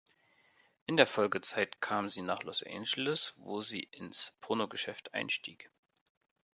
[0.87, 5.69] In der Folgezeit kam sie nach Los Angeles, wo sie ins Pornogeschäft einstieg.